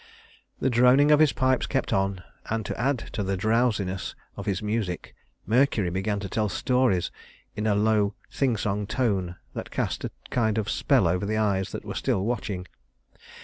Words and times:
The 0.59 0.71
droning 0.71 1.11
of 1.11 1.19
the 1.19 1.31
pipes 1.35 1.67
kept 1.67 1.93
on, 1.93 2.23
and 2.49 2.65
to 2.65 2.75
add 2.75 2.97
to 3.13 3.21
the 3.21 3.37
drowsiness 3.37 4.15
of 4.35 4.45
the 4.45 4.59
music, 4.63 5.13
Mercury 5.45 5.91
began 5.91 6.19
to 6.21 6.27
tell 6.27 6.49
stories 6.49 7.11
in 7.55 7.67
a 7.67 7.75
low 7.75 8.15
sing 8.27 8.57
song 8.57 8.87
tone 8.87 9.35
that 9.53 9.69
cast 9.69 10.03
a 10.03 10.09
kind 10.31 10.57
of 10.57 10.71
spell 10.71 11.07
over 11.07 11.27
the 11.27 11.37
eyes 11.37 11.71
that 11.71 11.85
were 11.85 11.93
still 11.93 12.25
watching. 12.25 12.65